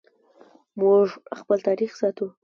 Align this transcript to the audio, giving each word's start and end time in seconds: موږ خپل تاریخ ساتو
موږ 0.79 1.07
خپل 1.39 1.57
تاریخ 1.67 1.91
ساتو 2.01 2.25